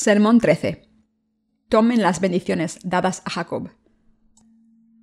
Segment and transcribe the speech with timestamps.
[0.00, 0.88] Sermón 13.
[1.68, 3.70] Tomen las bendiciones dadas a Jacob.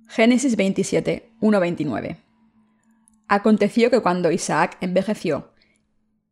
[0.08, 2.16] Génesis 27, 1-29.
[3.28, 5.52] Aconteció que cuando Isaac envejeció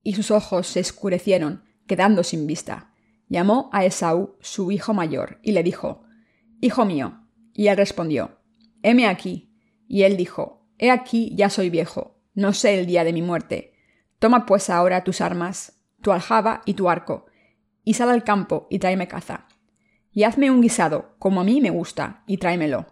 [0.02, 2.94] y sus ojos se escurecieron, quedando sin vista,
[3.29, 6.03] llamó a Esaú, su hijo mayor, y le dijo,
[6.62, 7.20] Hijo mío.
[7.53, 8.40] Y él respondió,
[8.82, 9.54] Heme aquí.
[9.86, 13.75] Y él dijo, He aquí ya soy viejo, no sé el día de mi muerte.
[14.18, 17.26] Toma pues ahora tus armas, tu aljaba y tu arco,
[17.84, 19.46] y sal al campo y tráeme caza.
[20.11, 22.86] Y hazme un guisado, como a mí me gusta, y tráemelo.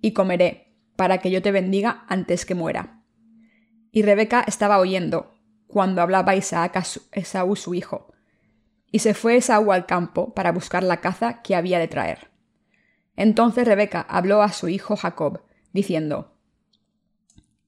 [0.00, 3.02] Y comeré, para que yo te bendiga antes que muera.
[3.90, 5.34] Y Rebeca estaba oyendo,
[5.66, 8.12] cuando hablaba Isaac a Esaú su hijo.
[8.90, 12.30] Y se fue Esaú al campo para buscar la caza que había de traer.
[13.16, 15.42] Entonces Rebeca habló a su hijo Jacob,
[15.72, 16.36] diciendo,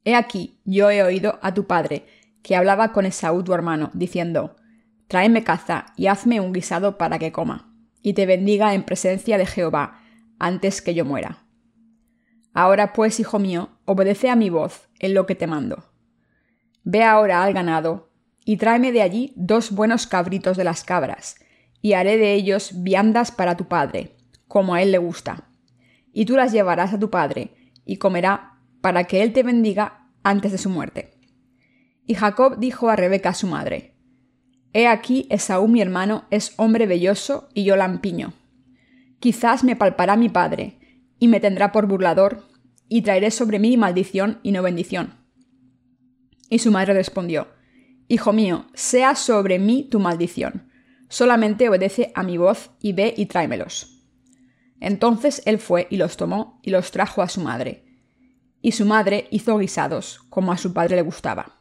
[0.05, 2.06] He aquí, yo he oído a tu padre,
[2.42, 4.56] que hablaba con Esaú tu hermano, diciendo,
[5.08, 9.46] Tráeme caza y hazme un guisado para que coma, y te bendiga en presencia de
[9.46, 10.00] Jehová,
[10.38, 11.44] antes que yo muera.
[12.52, 15.91] Ahora pues, hijo mío, obedece a mi voz en lo que te mando.
[16.84, 18.11] Ve ahora al ganado,
[18.44, 21.36] y tráeme de allí dos buenos cabritos de las cabras,
[21.80, 24.16] y haré de ellos viandas para tu padre,
[24.48, 25.48] como a él le gusta.
[26.12, 30.52] Y tú las llevarás a tu padre, y comerá, para que él te bendiga antes
[30.52, 31.18] de su muerte.
[32.06, 33.94] Y Jacob dijo a Rebeca su madre,
[34.77, 38.33] He aquí Esaú mi hermano es hombre velloso y yo lampiño.
[39.20, 40.78] Quizás me palpará mi padre,
[41.20, 42.42] y me tendrá por burlador,
[42.89, 45.14] y traeré sobre mí maldición y no bendición.
[46.50, 47.48] Y su madre respondió,
[48.08, 50.69] Hijo mío, sea sobre mí tu maldición,
[51.08, 54.05] solamente obedece a mi voz y ve y tráemelos.
[54.80, 57.85] Entonces él fue y los tomó y los trajo a su madre.
[58.61, 61.54] Y su madre hizo guisados, como a su padre le gustaba.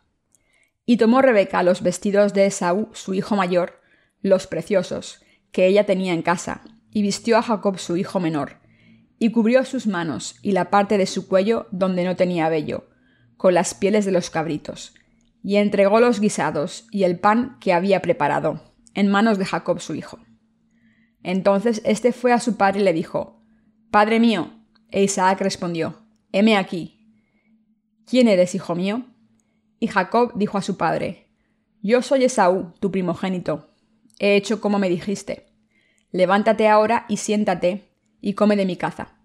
[0.85, 3.81] Y tomó Rebeca los vestidos de Esaú, su hijo mayor,
[4.21, 6.61] los preciosos, que ella tenía en casa,
[6.91, 8.57] y vistió a Jacob su hijo menor,
[9.19, 12.89] y cubrió sus manos y la parte de su cuello donde no tenía vello,
[13.37, 14.93] con las pieles de los cabritos,
[15.43, 19.95] y entregó los guisados y el pan que había preparado, en manos de Jacob su
[19.95, 20.19] hijo.
[21.23, 23.41] Entonces éste fue a su padre y le dijo,
[23.91, 24.59] Padre mío.
[24.89, 26.99] E Isaac respondió, Heme aquí.
[28.05, 29.05] ¿Quién eres, hijo mío?
[29.83, 31.27] Y Jacob dijo a su padre,
[31.81, 33.67] Yo soy Esaú, tu primogénito.
[34.17, 35.47] He hecho como me dijiste.
[36.09, 39.17] Levántate ahora y siéntate y come de mi caza,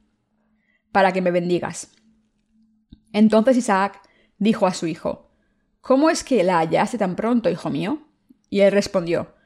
[0.91, 1.93] para que me bendigas.
[3.13, 4.03] Entonces Isaac
[4.39, 5.31] dijo a su hijo,
[5.81, 8.09] ¿Cómo es que la hallaste tan pronto, hijo mío?
[8.51, 9.37] Y él respondió,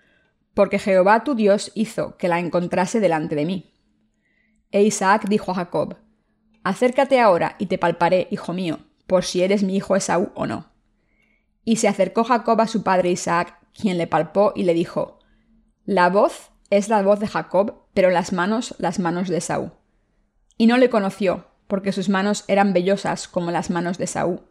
[0.54, 3.74] Porque Jehová tu Dios hizo que la encontrase delante de mí.
[4.70, 5.98] E Isaac dijo a Jacob,
[6.64, 10.71] Acércate ahora y te palparé, hijo mío, por si eres mi hijo Esaú o no.
[11.64, 15.18] Y se acercó Jacob a su padre Isaac, quien le palpó y le dijo,
[15.84, 19.72] La voz es la voz de Jacob, pero las manos las manos de Saúl.
[20.56, 24.42] Y no le conoció, porque sus manos eran vellosas como las manos de Saúl,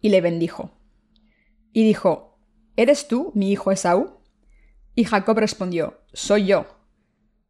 [0.00, 0.70] y le bendijo.
[1.72, 2.38] Y dijo,
[2.76, 4.18] ¿Eres tú mi hijo Esaú?
[4.94, 6.66] Y Jacob respondió, Soy yo.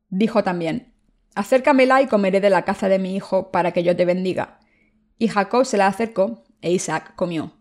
[0.09, 0.95] Dijo también,
[1.35, 4.61] Acércamela y comeré de la caza de mi hijo para que yo te bendiga.
[5.19, 7.53] Y Jacob se la acercó, e Isaac comió.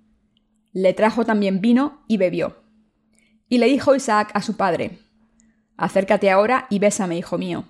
[0.73, 2.63] Le trajo también vino y bebió.
[3.49, 4.99] Y le dijo Isaac a su padre,
[5.75, 7.65] Acércate ahora y bésame, hijo mío.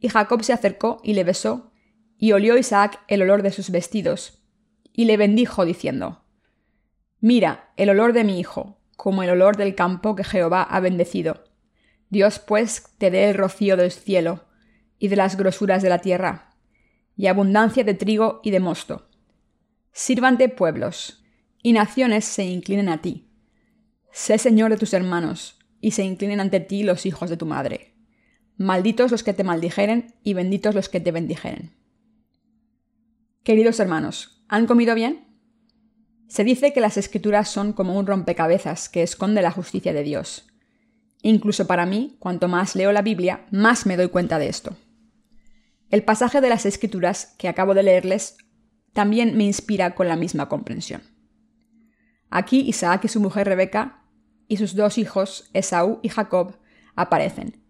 [0.00, 1.72] Y Jacob se acercó y le besó,
[2.18, 4.42] y olió Isaac el olor de sus vestidos,
[4.92, 6.24] y le bendijo, diciendo,
[7.20, 11.44] Mira, el olor de mi hijo, como el olor del campo que Jehová ha bendecido.
[12.08, 14.44] Dios pues te dé el rocío del cielo,
[14.98, 16.54] y de las grosuras de la tierra,
[17.16, 19.08] y abundancia de trigo y de mosto.
[19.92, 21.22] Sírvante pueblos,
[21.66, 23.28] y naciones se inclinen a ti.
[24.12, 27.96] Sé Señor de tus hermanos, y se inclinen ante ti los hijos de tu madre.
[28.56, 31.74] Malditos los que te maldijeren, y benditos los que te bendijeren.
[33.42, 35.26] Queridos hermanos, ¿han comido bien?
[36.28, 40.46] Se dice que las escrituras son como un rompecabezas que esconde la justicia de Dios.
[41.20, 44.76] Incluso para mí, cuanto más leo la Biblia, más me doy cuenta de esto.
[45.90, 48.36] El pasaje de las escrituras que acabo de leerles
[48.92, 51.15] también me inspira con la misma comprensión.
[52.36, 54.02] Aquí Isaac y su mujer Rebeca
[54.46, 56.58] y sus dos hijos, Esaú y Jacob,
[56.94, 57.64] aparecen.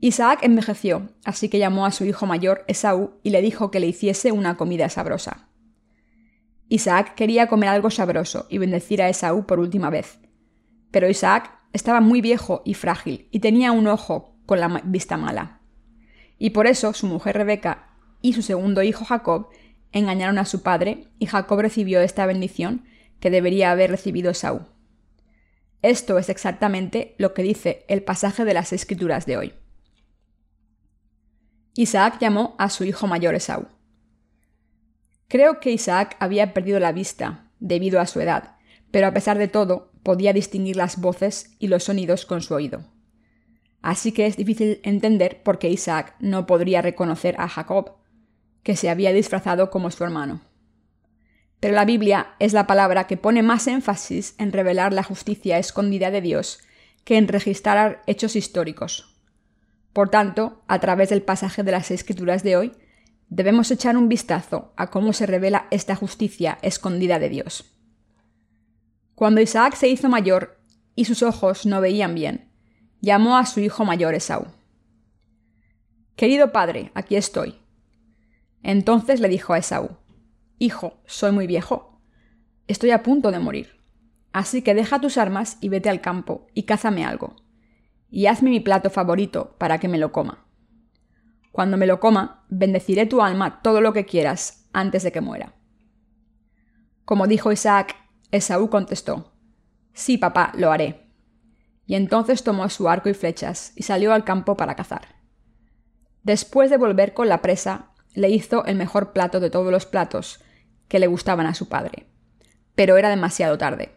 [0.00, 3.86] Isaac envejeció, así que llamó a su hijo mayor, Esaú, y le dijo que le
[3.86, 5.50] hiciese una comida sabrosa.
[6.70, 10.20] Isaac quería comer algo sabroso y bendecir a Esaú por última vez.
[10.90, 15.60] Pero Isaac estaba muy viejo y frágil y tenía un ojo con la vista mala.
[16.38, 17.90] Y por eso su mujer Rebeca
[18.22, 19.50] y su segundo hijo Jacob
[19.92, 22.86] engañaron a su padre y Jacob recibió esta bendición
[23.22, 24.66] que debería haber recibido Saúl.
[25.80, 29.54] Esto es exactamente lo que dice el pasaje de las Escrituras de hoy.
[31.76, 33.68] Isaac llamó a su hijo mayor Esaú.
[35.28, 38.56] Creo que Isaac había perdido la vista, debido a su edad,
[38.90, 42.90] pero a pesar de todo, podía distinguir las voces y los sonidos con su oído.
[43.82, 47.98] Así que es difícil entender por qué Isaac no podría reconocer a Jacob,
[48.64, 50.40] que se había disfrazado como su hermano.
[51.62, 56.10] Pero la Biblia es la palabra que pone más énfasis en revelar la justicia escondida
[56.10, 56.58] de Dios
[57.04, 59.14] que en registrar hechos históricos.
[59.92, 62.72] Por tanto, a través del pasaje de las Escrituras de hoy,
[63.28, 67.64] debemos echar un vistazo a cómo se revela esta justicia escondida de Dios.
[69.14, 70.58] Cuando Isaac se hizo mayor
[70.96, 72.50] y sus ojos no veían bien,
[73.00, 74.46] llamó a su hijo mayor Esaú.
[76.16, 77.54] Querido padre, aquí estoy.
[78.64, 80.01] Entonces le dijo a Esaú,
[80.62, 82.00] Hijo, soy muy viejo.
[82.68, 83.80] Estoy a punto de morir.
[84.32, 87.34] Así que deja tus armas y vete al campo y cázame algo.
[88.10, 90.46] Y hazme mi plato favorito para que me lo coma.
[91.50, 95.56] Cuando me lo coma, bendeciré tu alma todo lo que quieras antes de que muera.
[97.04, 97.96] Como dijo Isaac,
[98.30, 99.32] Esaú contestó,
[99.94, 101.10] Sí, papá, lo haré.
[101.86, 105.16] Y entonces tomó su arco y flechas y salió al campo para cazar.
[106.22, 110.38] Después de volver con la presa, le hizo el mejor plato de todos los platos
[110.92, 112.04] que le gustaban a su padre.
[112.74, 113.92] Pero era demasiado tarde.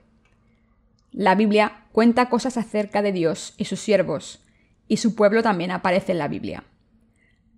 [1.12, 4.46] La Biblia cuenta cosas acerca de Dios y sus siervos,
[4.88, 6.64] y su pueblo también aparece en la Biblia.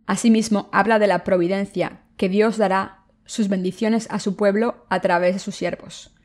[0.07, 5.35] Asimismo, habla de la providencia, que Dios dará sus bendiciones a su pueblo a través
[5.35, 6.15] de sus siervos.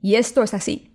[0.00, 0.94] Y esto es así.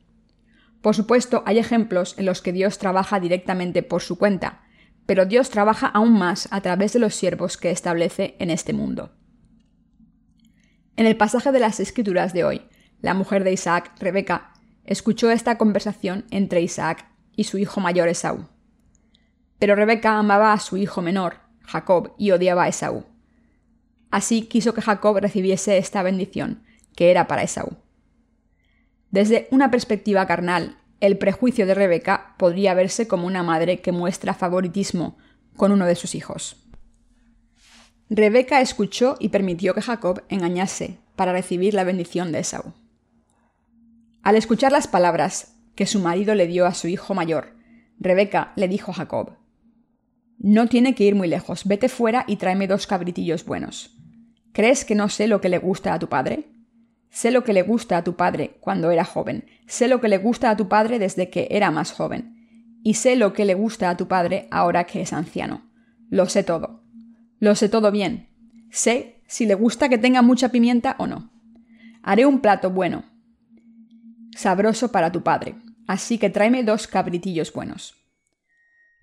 [0.81, 4.61] Por supuesto, hay ejemplos en los que Dios trabaja directamente por su cuenta,
[5.05, 9.11] pero Dios trabaja aún más a través de los siervos que establece en este mundo.
[10.97, 12.63] En el pasaje de las Escrituras de hoy,
[13.01, 14.53] la mujer de Isaac, Rebeca,
[14.83, 17.05] escuchó esta conversación entre Isaac
[17.35, 18.47] y su hijo mayor Esaú.
[19.59, 23.05] Pero Rebeca amaba a su hijo menor, Jacob y odiaba a Esaú.
[24.09, 26.63] Así quiso que Jacob recibiese esta bendición,
[26.95, 27.77] que era para Esaú.
[29.11, 34.33] Desde una perspectiva carnal, el prejuicio de Rebeca podría verse como una madre que muestra
[34.33, 35.15] favoritismo
[35.55, 36.66] con uno de sus hijos.
[38.09, 42.73] Rebeca escuchó y permitió que Jacob engañase para recibir la bendición de Esaú.
[44.23, 47.55] Al escuchar las palabras que su marido le dio a su hijo mayor,
[47.99, 49.37] Rebeca le dijo a Jacob,
[50.39, 51.65] no tiene que ir muy lejos.
[51.65, 53.97] Vete fuera y tráeme dos cabritillos buenos.
[54.53, 56.45] ¿Crees que no sé lo que le gusta a tu padre?
[57.09, 59.45] Sé lo que le gusta a tu padre cuando era joven.
[59.65, 62.35] Sé lo que le gusta a tu padre desde que era más joven.
[62.83, 65.69] Y sé lo que le gusta a tu padre ahora que es anciano.
[66.09, 66.83] Lo sé todo.
[67.39, 68.29] Lo sé todo bien.
[68.71, 71.31] Sé si le gusta que tenga mucha pimienta o no.
[72.01, 73.03] Haré un plato bueno,
[74.35, 75.55] sabroso para tu padre,
[75.87, 77.95] así que tráeme dos cabritillos buenos.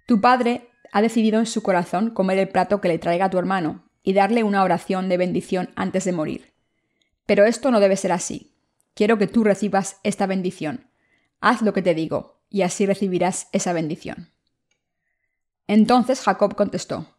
[0.07, 3.39] Tu padre ha decidido en su corazón comer el plato que le traiga a tu
[3.39, 6.53] hermano y darle una oración de bendición antes de morir.
[7.27, 8.55] Pero esto no debe ser así.
[8.95, 10.89] Quiero que tú recibas esta bendición.
[11.41, 14.31] Haz lo que te digo, y así recibirás esa bendición.
[15.67, 17.14] Entonces Jacob contestó,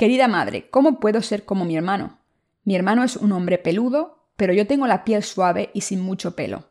[0.00, 2.20] Querida madre, ¿cómo puedo ser como mi hermano?
[2.64, 6.34] Mi hermano es un hombre peludo, pero yo tengo la piel suave y sin mucho
[6.34, 6.70] pelo.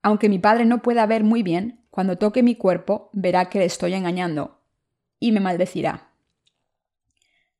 [0.00, 3.66] Aunque mi padre no pueda ver muy bien, cuando toque mi cuerpo verá que le
[3.66, 4.62] estoy engañando
[5.20, 6.08] y me maldecirá.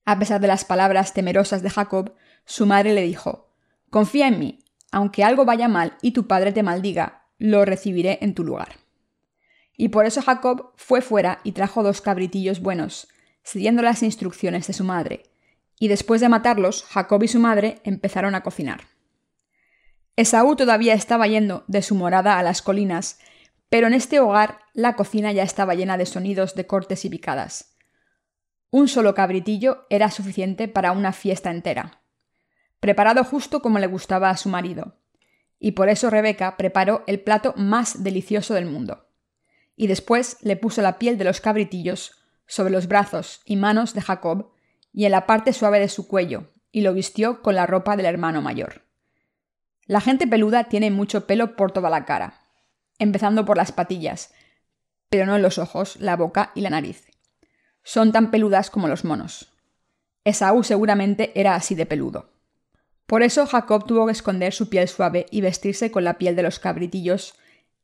[0.07, 2.15] A pesar de las palabras temerosas de Jacob,
[2.47, 3.51] su madre le dijo,
[3.91, 4.61] Confía en mí,
[4.91, 8.77] aunque algo vaya mal y tu padre te maldiga, lo recibiré en tu lugar.
[9.77, 13.09] Y por eso Jacob fue fuera y trajo dos cabritillos buenos,
[13.43, 15.25] siguiendo las instrucciones de su madre,
[15.79, 18.83] y después de matarlos, Jacob y su madre empezaron a cocinar.
[20.17, 23.19] Esaú todavía estaba yendo de su morada a las colinas
[23.73, 27.75] pero en este hogar la cocina ya estaba llena de sonidos de cortes y picadas.
[28.71, 32.03] Un solo cabritillo era suficiente para una fiesta entera,
[32.81, 34.99] preparado justo como le gustaba a su marido,
[35.59, 39.09] y por eso Rebeca preparó el plato más delicioso del mundo.
[39.75, 42.22] Y después le puso la piel de los cabritillos
[42.53, 44.51] sobre los brazos y manos de Jacob
[44.93, 48.05] y en la parte suave de su cuello, y lo vistió con la ropa del
[48.05, 48.83] hermano mayor.
[49.87, 52.43] La gente peluda tiene mucho pelo por toda la cara,
[52.99, 54.35] empezando por las patillas,
[55.09, 57.07] pero no en los ojos, la boca y la nariz.
[57.85, 59.51] Son tan peludas como los monos.
[60.23, 62.35] Esaú seguramente era así de peludo.
[63.07, 66.43] Por eso Jacob tuvo que esconder su piel suave y vestirse con la piel de
[66.43, 67.35] los cabritillos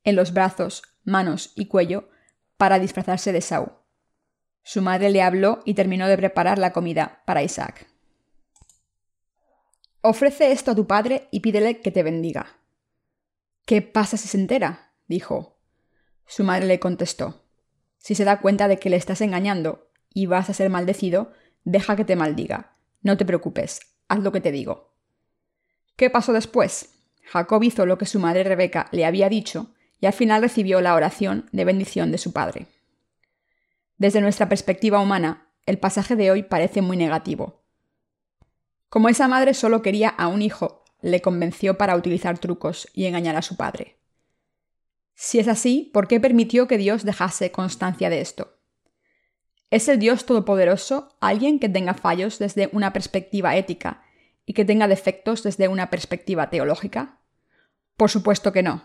[0.05, 2.11] en los brazos, manos y cuello
[2.59, 3.78] para disfrazarse de Esaú.
[4.63, 7.87] Su madre le habló y terminó de preparar la comida para Isaac.
[10.01, 12.59] Ofrece esto a tu padre y pídele que te bendiga.
[13.65, 14.93] ¿Qué pasa si se entera?
[15.09, 15.59] dijo.
[16.27, 17.45] Su madre le contestó
[17.99, 21.33] Si se da cuenta de que le estás engañando y vas a ser maldecido,
[21.65, 22.77] deja que te maldiga.
[23.03, 24.95] No te preocupes, haz lo que te digo.
[25.97, 26.91] ¿Qué pasó después?
[27.25, 30.95] Jacob hizo lo que su madre Rebeca le había dicho y al final recibió la
[30.95, 32.67] oración de bendición de su padre.
[33.99, 37.65] Desde nuestra perspectiva humana, el pasaje de hoy parece muy negativo.
[38.89, 43.35] Como esa madre solo quería a un hijo, le convenció para utilizar trucos y engañar
[43.35, 43.99] a su padre.
[45.15, 48.57] Si es así, ¿por qué permitió que Dios dejase constancia de esto?
[49.69, 54.05] ¿Es el Dios Todopoderoso alguien que tenga fallos desde una perspectiva ética
[54.47, 57.19] y que tenga defectos desde una perspectiva teológica?
[57.97, 58.85] Por supuesto que no.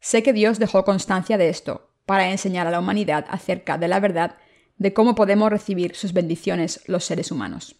[0.00, 4.00] Sé que Dios dejó constancia de esto para enseñar a la humanidad acerca de la
[4.00, 4.38] verdad
[4.78, 7.76] de cómo podemos recibir sus bendiciones los seres humanos.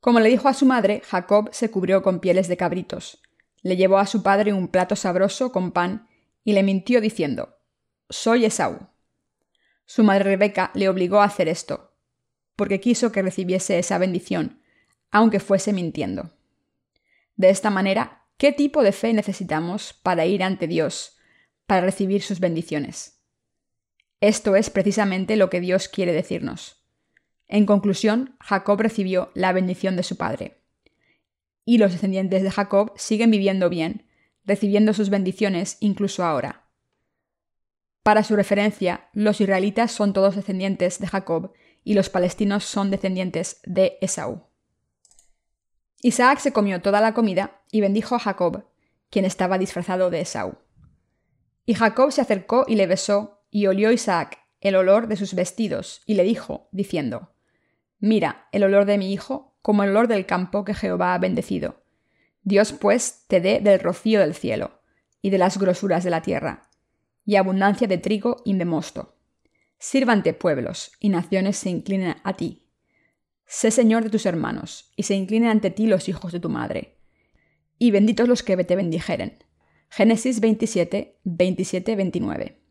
[0.00, 3.22] Como le dijo a su madre, Jacob se cubrió con pieles de cabritos,
[3.62, 6.08] le llevó a su padre un plato sabroso con pan
[6.44, 7.56] y le mintió diciendo,
[8.10, 8.88] Soy Esaú.
[9.86, 11.92] Su madre Rebeca le obligó a hacer esto,
[12.56, 14.60] porque quiso que recibiese esa bendición,
[15.12, 16.32] aunque fuese mintiendo.
[17.36, 21.16] De esta manera, ¿qué tipo de fe necesitamos para ir ante Dios,
[21.68, 23.22] para recibir sus bendiciones?
[24.20, 26.84] Esto es precisamente lo que Dios quiere decirnos.
[27.46, 30.60] En conclusión, Jacob recibió la bendición de su padre.
[31.64, 34.08] Y los descendientes de Jacob siguen viviendo bien,
[34.44, 36.66] recibiendo sus bendiciones incluso ahora.
[38.02, 41.52] Para su referencia, los israelitas son todos descendientes de Jacob
[41.84, 44.42] y los palestinos son descendientes de Esaú.
[46.04, 48.64] Isaac se comió toda la comida y bendijo a Jacob,
[49.10, 50.54] quien estaba disfrazado de Esaú.
[51.66, 56.02] Y Jacob se acercó y le besó, y olió Isaac el olor de sus vestidos,
[56.06, 57.34] y le dijo, diciendo,
[57.98, 61.82] Mira, el olor de mi hijo, como el olor del campo que Jehová ha bendecido.
[62.42, 64.80] Dios pues te dé del rocío del cielo,
[65.20, 66.70] y de las grosuras de la tierra,
[67.24, 69.16] y abundancia de trigo y de mosto.
[69.78, 72.68] Sírvante pueblos, y naciones se inclinen a ti.
[73.46, 77.01] Sé señor de tus hermanos, y se inclinen ante ti los hijos de tu madre.
[77.82, 79.42] Y benditos los que te bendijeren.
[79.88, 82.62] Génesis 27, 27, 29.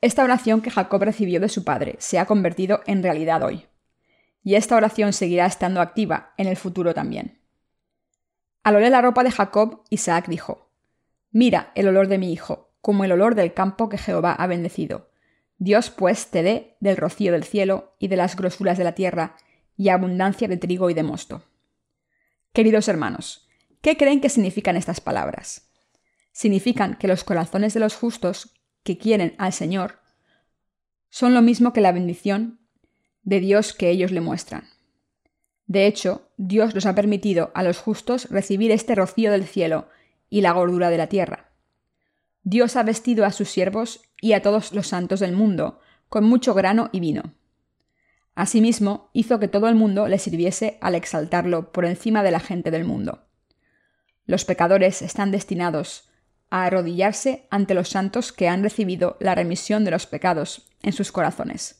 [0.00, 3.66] Esta oración que Jacob recibió de su padre se ha convertido en realidad hoy.
[4.42, 7.42] Y esta oración seguirá estando activa en el futuro también.
[8.62, 10.70] Al oler la ropa de Jacob, Isaac dijo,
[11.30, 15.10] Mira el olor de mi hijo, como el olor del campo que Jehová ha bendecido.
[15.58, 19.36] Dios pues te dé del rocío del cielo y de las grosuras de la tierra,
[19.76, 21.44] y abundancia de trigo y de mosto.
[22.54, 23.49] Queridos hermanos,
[23.82, 25.70] ¿qué creen que significan estas palabras?
[26.32, 30.00] Significan que los corazones de los justos que quieren al Señor
[31.08, 32.60] son lo mismo que la bendición
[33.22, 34.68] de Dios que ellos le muestran.
[35.66, 39.88] De hecho, Dios los ha permitido a los justos recibir este rocío del cielo
[40.28, 41.52] y la gordura de la tierra.
[42.42, 46.54] Dios ha vestido a sus siervos y a todos los santos del mundo con mucho
[46.54, 47.34] grano y vino.
[48.34, 52.70] Asimismo, hizo que todo el mundo le sirviese al exaltarlo por encima de la gente
[52.70, 53.26] del mundo.
[54.26, 56.08] Los pecadores están destinados
[56.50, 61.12] a arrodillarse ante los santos que han recibido la remisión de los pecados en sus
[61.12, 61.78] corazones.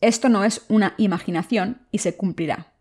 [0.00, 2.72] Esto no es una imaginación y se cumplirá.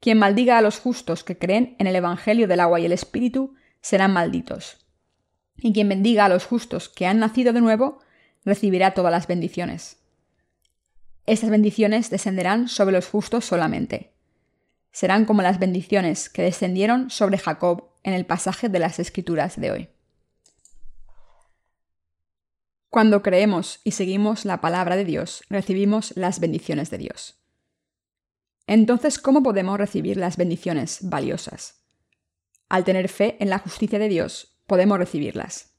[0.00, 3.54] Quien maldiga a los justos que creen en el Evangelio del agua y el Espíritu
[3.80, 4.78] serán malditos
[5.60, 8.00] y quien bendiga a los justos que han nacido de nuevo,
[8.44, 9.98] recibirá todas las bendiciones.
[11.26, 14.12] Estas bendiciones descenderán sobre los justos solamente.
[14.92, 19.70] Serán como las bendiciones que descendieron sobre Jacob en el pasaje de las Escrituras de
[19.70, 19.88] hoy.
[22.90, 27.38] Cuando creemos y seguimos la palabra de Dios, recibimos las bendiciones de Dios.
[28.66, 31.82] Entonces, ¿cómo podemos recibir las bendiciones valiosas?
[32.68, 35.74] Al tener fe en la justicia de Dios, podemos recibirlas.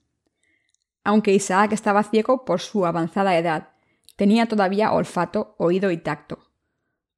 [1.03, 3.69] Aunque Isaac estaba ciego por su avanzada edad,
[4.15, 6.48] tenía todavía olfato, oído y tacto.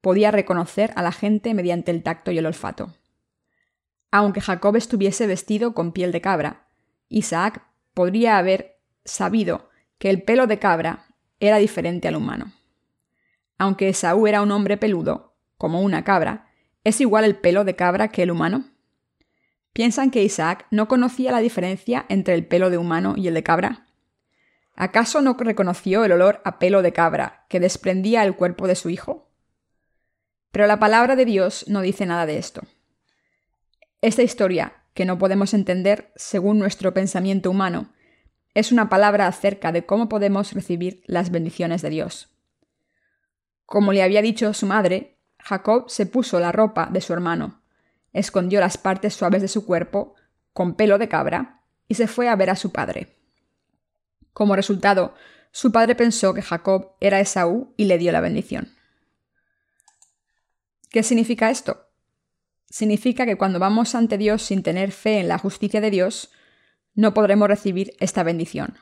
[0.02, 2.92] Podía reconocer a la gente mediante el tacto y el olfato.
[4.10, 6.66] Aunque Jacob estuviese vestido con piel de cabra,
[7.08, 7.62] Isaac
[7.94, 11.06] podría haber sabido que el pelo de cabra
[11.40, 12.52] era diferente al humano.
[13.58, 16.48] Aunque Esaú era un hombre peludo, como una cabra,
[16.84, 18.64] ¿es igual el pelo de cabra que el humano?
[19.72, 23.42] ¿Piensan que Isaac no conocía la diferencia entre el pelo de humano y el de
[23.42, 23.86] cabra?
[24.74, 28.90] ¿Acaso no reconoció el olor a pelo de cabra que desprendía el cuerpo de su
[28.90, 29.31] hijo?
[30.52, 32.62] Pero la palabra de Dios no dice nada de esto.
[34.02, 37.92] Esta historia, que no podemos entender según nuestro pensamiento humano,
[38.54, 42.28] es una palabra acerca de cómo podemos recibir las bendiciones de Dios.
[43.64, 47.62] Como le había dicho su madre, Jacob se puso la ropa de su hermano,
[48.12, 50.14] escondió las partes suaves de su cuerpo
[50.52, 53.16] con pelo de cabra y se fue a ver a su padre.
[54.34, 55.14] Como resultado,
[55.50, 58.74] su padre pensó que Jacob era Esaú y le dio la bendición.
[60.92, 61.88] ¿Qué significa esto?
[62.68, 66.30] Significa que cuando vamos ante Dios sin tener fe en la justicia de Dios,
[66.94, 68.76] no podremos recibir esta bendición.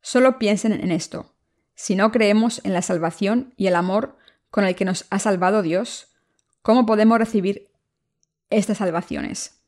[0.00, 1.34] Solo piensen en esto.
[1.74, 4.16] Si no creemos en la salvación y el amor
[4.48, 6.14] con el que nos ha salvado Dios,
[6.62, 7.70] ¿cómo podemos recibir
[8.48, 9.60] estas salvaciones?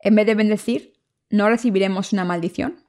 [0.00, 0.94] En vez de bendecir,
[1.30, 2.82] ¿no recibiremos una maldición?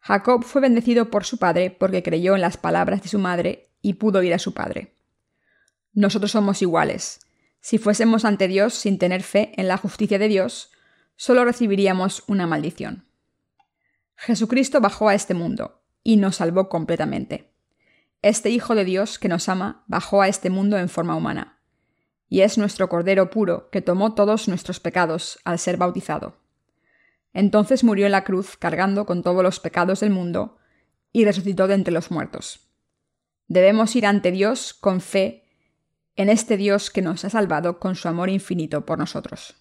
[0.00, 3.94] Jacob fue bendecido por su padre porque creyó en las palabras de su madre y
[3.94, 4.95] pudo ir a su padre.
[5.96, 7.20] Nosotros somos iguales.
[7.60, 10.70] Si fuésemos ante Dios sin tener fe en la justicia de Dios,
[11.16, 13.06] solo recibiríamos una maldición.
[14.14, 17.50] Jesucristo bajó a este mundo y nos salvó completamente.
[18.20, 21.62] Este Hijo de Dios que nos ama bajó a este mundo en forma humana,
[22.28, 26.36] y es nuestro Cordero puro que tomó todos nuestros pecados al ser bautizado.
[27.32, 30.58] Entonces murió en la cruz cargando con todos los pecados del mundo
[31.10, 32.68] y resucitó de entre los muertos.
[33.48, 35.45] Debemos ir ante Dios con fe
[36.16, 39.54] en este Dios que nos ha salvado con su amor infinito por nosotros.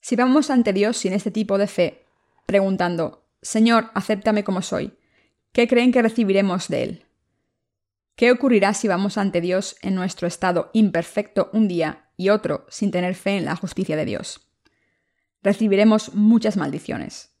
[0.00, 2.04] Si vamos ante Dios sin este tipo de fe,
[2.46, 4.98] preguntando, Señor, acéptame como soy,
[5.52, 7.06] ¿qué creen que recibiremos de Él?
[8.16, 12.90] ¿Qué ocurrirá si vamos ante Dios en nuestro estado imperfecto un día y otro sin
[12.90, 14.46] tener fe en la justicia de Dios?
[15.42, 17.34] Recibiremos muchas maldiciones.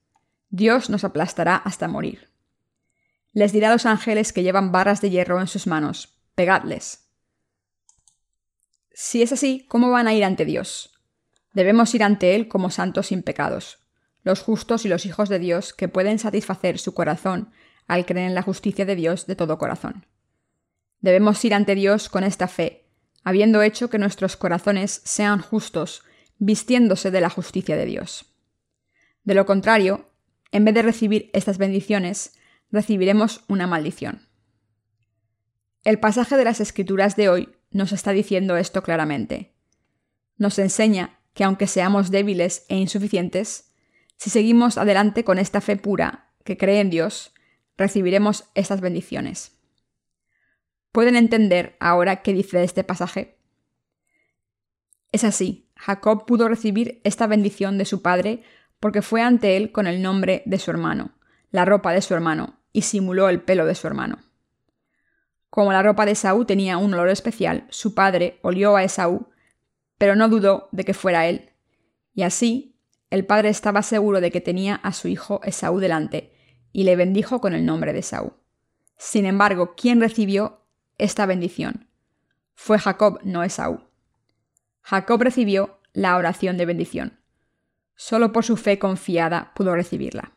[0.48, 2.30] Dios nos aplastará hasta morir.
[3.32, 7.03] Les dirá a los ángeles que llevan barras de hierro en sus manos, pegadles.
[8.96, 11.00] Si es así, ¿cómo van a ir ante Dios?
[11.52, 13.80] Debemos ir ante Él como santos sin pecados,
[14.22, 17.50] los justos y los hijos de Dios que pueden satisfacer su corazón
[17.88, 20.06] al creer en la justicia de Dios de todo corazón.
[21.00, 22.86] Debemos ir ante Dios con esta fe,
[23.24, 26.04] habiendo hecho que nuestros corazones sean justos,
[26.38, 28.26] vistiéndose de la justicia de Dios.
[29.24, 30.08] De lo contrario,
[30.52, 32.34] en vez de recibir estas bendiciones,
[32.70, 34.28] recibiremos una maldición.
[35.82, 39.52] El pasaje de las Escrituras de hoy nos está diciendo esto claramente.
[40.38, 43.74] Nos enseña que aunque seamos débiles e insuficientes,
[44.16, 47.34] si seguimos adelante con esta fe pura que cree en Dios,
[47.76, 49.58] recibiremos estas bendiciones.
[50.92, 53.36] ¿Pueden entender ahora qué dice este pasaje?
[55.10, 58.44] Es así, Jacob pudo recibir esta bendición de su padre
[58.78, 61.18] porque fue ante él con el nombre de su hermano,
[61.50, 64.18] la ropa de su hermano, y simuló el pelo de su hermano.
[65.54, 69.28] Como la ropa de Esaú tenía un olor especial, su padre olió a Esaú
[69.98, 71.52] pero no dudó de que fuera él.
[72.12, 72.76] Y así,
[73.08, 76.34] el padre estaba seguro de que tenía a su hijo Esaú delante,
[76.72, 78.32] y le bendijo con el nombre de Esaú.
[78.96, 80.66] Sin embargo, ¿quién recibió
[80.98, 81.88] esta bendición?
[82.56, 83.84] Fue Jacob, no Esaú.
[84.80, 87.20] Jacob recibió la oración de bendición.
[87.94, 90.32] Solo por su fe confiada pudo recibirla.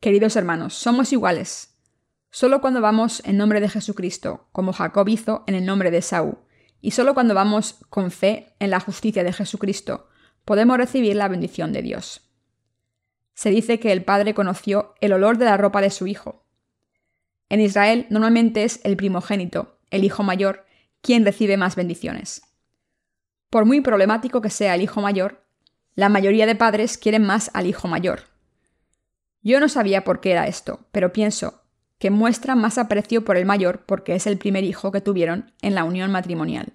[0.00, 1.67] Queridos hermanos, somos iguales.
[2.30, 6.38] Solo cuando vamos en nombre de Jesucristo, como Jacob hizo en el nombre de Esaú,
[6.80, 10.08] y solo cuando vamos con fe en la justicia de Jesucristo
[10.44, 12.22] podemos recibir la bendición de Dios.
[13.34, 16.44] Se dice que el padre conoció el olor de la ropa de su hijo.
[17.48, 20.64] En Israel normalmente es el primogénito, el hijo mayor,
[21.00, 22.42] quien recibe más bendiciones.
[23.50, 25.44] Por muy problemático que sea el hijo mayor,
[25.94, 28.22] la mayoría de padres quieren más al hijo mayor.
[29.42, 31.62] Yo no sabía por qué era esto, pero pienso
[31.98, 35.74] que muestra más aprecio por el mayor porque es el primer hijo que tuvieron en
[35.74, 36.74] la unión matrimonial.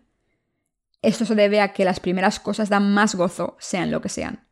[1.01, 4.47] Esto se debe a que las primeras cosas dan más gozo, sean lo que sean.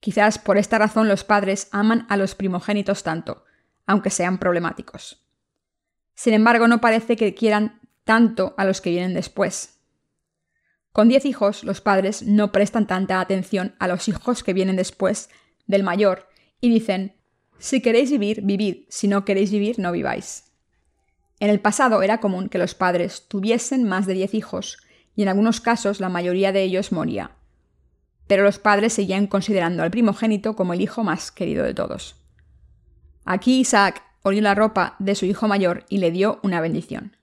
[0.00, 3.44] Quizás por esta razón los padres aman a los primogénitos tanto,
[3.86, 5.26] aunque sean problemáticos.
[6.14, 9.80] Sin embargo, no parece que quieran tanto a los que vienen después.
[10.92, 15.28] Con diez hijos, los padres no prestan tanta atención a los hijos que vienen después
[15.66, 16.28] del mayor
[16.60, 17.15] y dicen,
[17.58, 20.44] si queréis vivir, vivid, si no queréis vivir, no viváis.
[21.40, 24.78] En el pasado era común que los padres tuviesen más de diez hijos,
[25.14, 27.32] y en algunos casos la mayoría de ellos moría.
[28.26, 32.16] Pero los padres seguían considerando al primogénito como el hijo más querido de todos.
[33.24, 37.16] Aquí Isaac olió la ropa de su hijo mayor y le dio una bendición.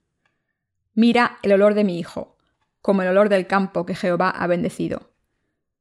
[0.93, 2.37] Mira el olor de mi hijo,
[2.81, 5.11] como el olor del campo que Jehová ha bendecido.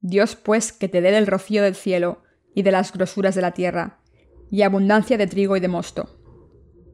[0.01, 2.23] Dios pues que te dé del rocío del cielo
[2.55, 4.01] y de las grosuras de la tierra,
[4.53, 6.21] y abundancia de trigo y de mosto.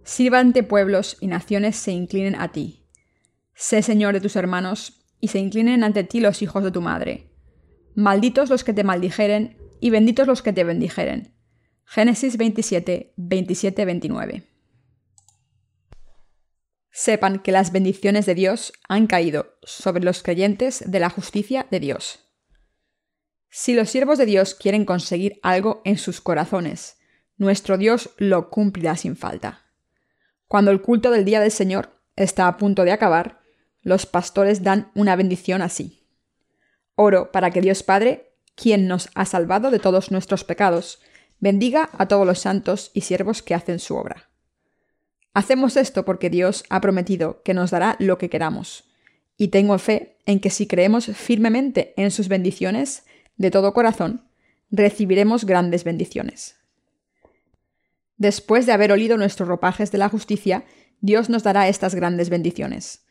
[0.05, 2.87] Sírvante pueblos y naciones se inclinen a ti.
[3.53, 7.33] Sé Señor de tus hermanos, y se inclinen ante ti los hijos de tu madre.
[7.97, 11.35] Malditos los que te maldijeren, y benditos los que te bendijeren.
[11.85, 14.45] Génesis 27, 27, 29.
[16.93, 21.81] Sepan que las bendiciones de Dios han caído sobre los creyentes de la justicia de
[21.81, 22.21] Dios.
[23.51, 26.98] Si los siervos de Dios quieren conseguir algo en sus corazones,
[27.39, 29.65] nuestro Dios lo cumplirá sin falta.
[30.47, 33.41] Cuando el culto del día del Señor está a punto de acabar,
[33.83, 36.07] los pastores dan una bendición así.
[36.95, 41.01] Oro para que Dios Padre, quien nos ha salvado de todos nuestros pecados,
[41.39, 44.29] bendiga a todos los santos y siervos que hacen su obra.
[45.33, 48.85] Hacemos esto porque Dios ha prometido que nos dará lo que queramos,
[49.37, 53.05] y tengo fe en que si creemos firmemente en sus bendiciones,
[53.37, 54.29] de todo corazón,
[54.71, 56.58] recibiremos grandes bendiciones.
[58.19, 60.65] Después de haber olido nuestros ropajes de la justicia,
[61.01, 63.07] Dios nos dará estas grandes bendiciones.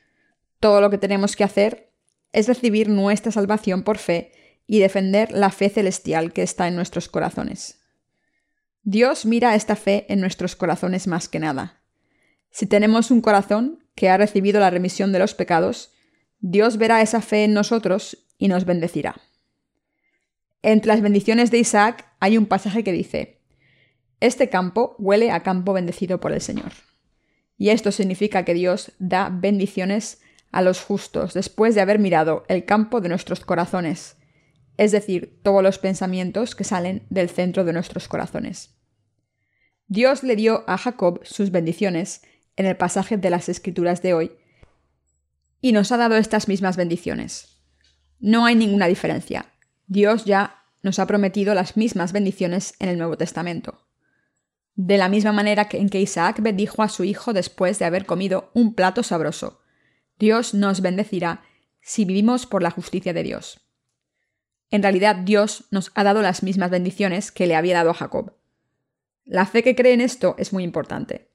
[0.60, 1.93] Todo lo que tenemos que hacer
[2.34, 4.32] es recibir nuestra salvación por fe
[4.67, 7.80] y defender la fe celestial que está en nuestros corazones.
[8.84, 11.82] Dios mira esta fe en nuestros corazones más que nada.
[12.52, 15.93] Si tenemos un corazón que ha recibido la remisión de los pecados,
[16.39, 19.15] Dios verá esa fe en nosotros y nos bendecirá.
[20.62, 23.37] Entre las bendiciones de Isaac hay un pasaje que dice,
[24.19, 26.71] Este campo huele a campo bendecido por el Señor.
[27.58, 32.65] Y esto significa que Dios da bendiciones a los justos después de haber mirado el
[32.65, 34.15] campo de nuestros corazones,
[34.77, 38.75] es decir, todos los pensamientos que salen del centro de nuestros corazones.
[39.88, 42.21] Dios le dio a Jacob sus bendiciones
[42.56, 44.32] en el pasaje de las Escrituras de hoy,
[45.62, 47.60] y nos ha dado estas mismas bendiciones.
[48.19, 49.53] No hay ninguna diferencia.
[49.88, 53.87] Dios ya nos ha prometido las mismas bendiciones en el Nuevo Testamento.
[54.78, 58.52] De la misma manera en que Isaac bendijo a su hijo después de haber comido
[58.54, 59.60] un plato sabroso,
[60.20, 61.42] Dios nos bendecirá
[61.82, 63.60] si vivimos por la justicia de Dios.
[64.70, 68.34] En realidad Dios nos ha dado las mismas bendiciones que le había dado a Jacob.
[69.26, 71.32] La fe que cree en esto es muy importante.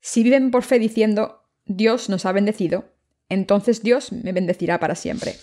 [0.00, 2.94] Si viven por fe diciendo Dios nos ha bendecido,
[3.28, 5.36] entonces Dios me bendecirá para siempre.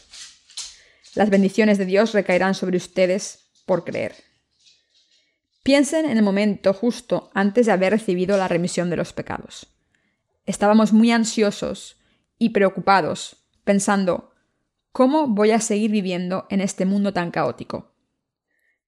[1.14, 4.16] Las bendiciones de Dios recaerán sobre ustedes por creer.
[5.66, 9.66] Piensen en el momento justo antes de haber recibido la remisión de los pecados.
[10.46, 12.00] Estábamos muy ansiosos
[12.38, 14.32] y preocupados, pensando,
[14.92, 17.96] ¿cómo voy a seguir viviendo en este mundo tan caótico?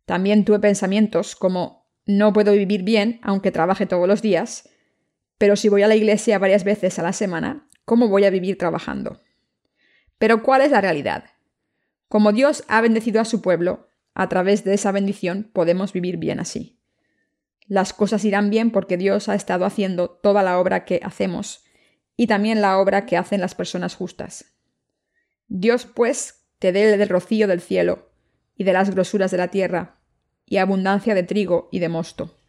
[0.06, 4.70] También tuve pensamientos como, no puedo vivir bien aunque trabaje todos los días,
[5.40, 8.56] pero si voy a la iglesia varias veces a la semana, ¿cómo voy a vivir
[8.56, 9.24] trabajando?
[10.20, 11.24] Pero ¿cuál es la realidad?
[12.08, 13.87] Como Dios ha bendecido a su pueblo,
[14.20, 16.80] a través de esa bendición podemos vivir bien así.
[17.68, 21.64] Las cosas irán bien porque Dios ha estado haciendo toda la obra que hacemos
[22.16, 24.56] y también la obra que hacen las personas justas.
[25.48, 28.10] Dios, pues, te dé del rocío del cielo
[28.56, 30.00] y de las grosuras de la tierra,
[30.48, 32.40] y abundancia de trigo y de mosto.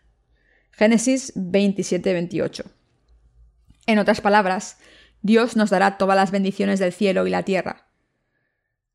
[0.71, 2.65] Génesis 27-28.
[3.87, 4.79] En otras palabras,
[5.21, 7.89] Dios nos dará todas las bendiciones del cielo y la tierra.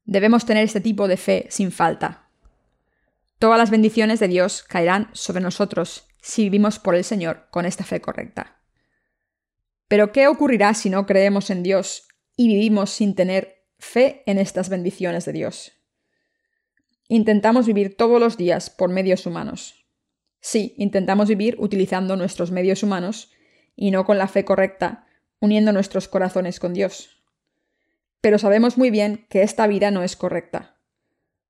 [0.05, 2.22] Debemos tener este tipo de fe sin falta.
[3.43, 7.83] Todas las bendiciones de Dios caerán sobre nosotros si vivimos por el Señor con esta
[7.83, 8.61] fe correcta.
[9.89, 14.69] Pero ¿qué ocurrirá si no creemos en Dios y vivimos sin tener fe en estas
[14.69, 15.73] bendiciones de Dios?
[17.09, 19.75] Intentamos vivir todos los días por medios humanos.
[20.39, 23.33] Sí, intentamos vivir utilizando nuestros medios humanos
[23.75, 25.05] y no con la fe correcta,
[25.41, 27.21] uniendo nuestros corazones con Dios.
[28.21, 30.72] Pero sabemos muy bien que esta vida no es correcta.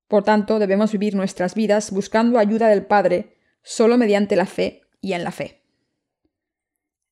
[0.08, 5.14] Por tanto, debemos vivir nuestras vidas buscando ayuda del Padre solo mediante la fe y
[5.14, 5.62] en la fe.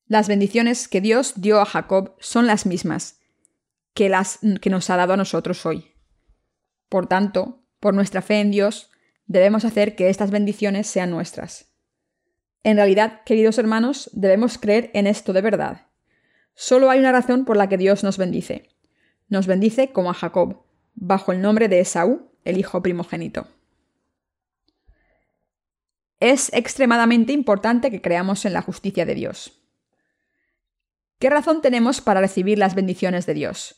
[0.07, 3.21] Las bendiciones que Dios dio a Jacob son las mismas
[3.95, 5.93] que las que nos ha dado a nosotros hoy.
[6.89, 8.91] Por tanto, por nuestra fe en Dios,
[9.27, 11.73] debemos hacer que estas bendiciones sean nuestras.
[12.63, 15.89] En realidad, queridos hermanos, debemos creer en esto de verdad.
[16.55, 18.69] Solo hay una razón por la que Dios nos bendice.
[19.29, 20.63] Nos bendice como a Jacob,
[20.95, 23.49] bajo el nombre de Esaú, el hijo primogénito.
[26.21, 29.61] Es extremadamente importante que creamos en la justicia de Dios.
[31.19, 33.77] ¿Qué razón tenemos para recibir las bendiciones de Dios?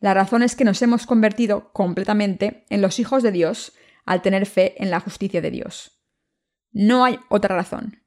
[0.00, 3.72] La razón es que nos hemos convertido completamente en los hijos de Dios
[4.04, 6.00] al tener fe en la justicia de Dios.
[6.72, 8.02] No hay otra razón.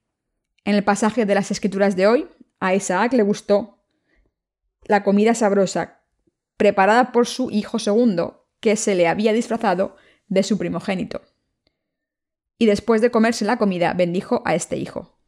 [0.65, 3.84] En el pasaje de las Escrituras de hoy, a Isaac le gustó
[4.86, 6.02] la comida sabrosa
[6.58, 9.97] preparada por su hijo segundo, que se le había disfrazado
[10.30, 11.21] de su primogénito.
[12.58, 15.19] Y después de comerse la comida, bendijo a este hijo.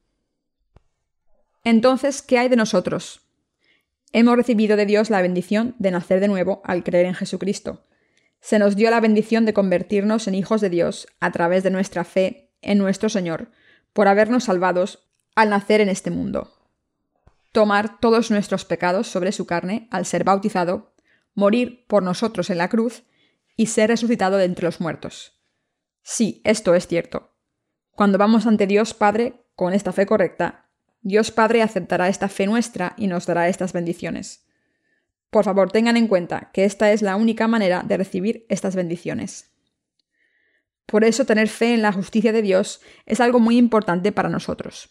[1.66, 3.28] Entonces, ¿qué hay de nosotros?
[4.14, 7.84] Hemos recibido de Dios la bendición de nacer de nuevo al creer en Jesucristo.
[8.40, 12.06] Se nos dio la bendición de convertirnos en hijos de Dios a través de nuestra
[12.06, 13.52] fe en nuestro Señor,
[13.92, 16.54] por habernos salvados al nacer en este mundo.
[17.52, 20.94] Tomar todos nuestros pecados sobre su carne al ser bautizado,
[21.34, 23.04] morir por nosotros en la cruz
[23.56, 25.40] y ser resucitado de entre los muertos.
[26.02, 27.36] Sí, esto es cierto.
[27.92, 30.70] Cuando vamos ante Dios Padre con esta fe correcta,
[31.02, 34.46] Dios Padre aceptará esta fe nuestra y nos dará estas bendiciones.
[35.30, 39.52] Por favor, tengan en cuenta que esta es la única manera de recibir estas bendiciones.
[40.86, 44.90] Por eso tener fe en la justicia de Dios es algo muy importante para nosotros.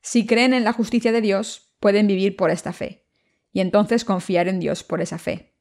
[0.00, 3.06] Si creen en la justicia de Dios, pueden vivir por esta fe,
[3.52, 5.54] y entonces confiar en Dios por esa fe.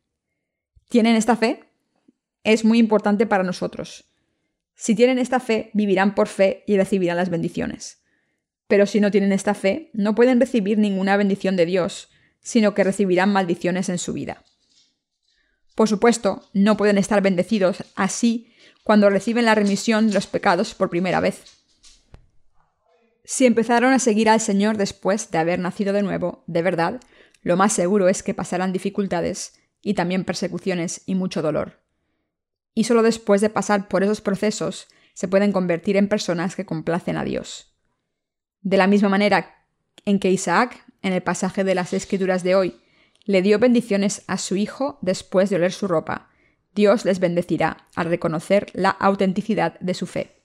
[0.89, 1.70] ¿Tienen esta fe?
[2.43, 4.05] Es muy importante para nosotros.
[4.75, 8.01] Si tienen esta fe, vivirán por fe y recibirán las bendiciones.
[8.67, 12.83] Pero si no tienen esta fe, no pueden recibir ninguna bendición de Dios, sino que
[12.83, 14.43] recibirán maldiciones en su vida.
[15.75, 20.89] Por supuesto, no pueden estar bendecidos así cuando reciben la remisión de los pecados por
[20.89, 21.43] primera vez.
[23.23, 26.99] Si empezaron a seguir al Señor después de haber nacido de nuevo, de verdad,
[27.43, 31.80] lo más seguro es que pasarán dificultades y también persecuciones y mucho dolor.
[32.73, 37.17] Y solo después de pasar por esos procesos se pueden convertir en personas que complacen
[37.17, 37.75] a Dios.
[38.61, 39.65] De la misma manera
[40.05, 42.81] en que Isaac, en el pasaje de las Escrituras de hoy,
[43.25, 46.29] le dio bendiciones a su hijo después de oler su ropa,
[46.73, 50.41] Dios les bendecirá al reconocer la autenticidad de su fe.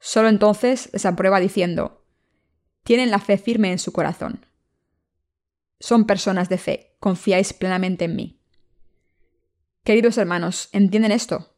[0.00, 2.04] Solo entonces les aprueba diciendo,
[2.82, 4.44] tienen la fe firme en su corazón.
[5.78, 8.35] Son personas de fe, confiáis plenamente en mí.
[9.86, 11.54] Queridos hermanos, ¿entienden esto?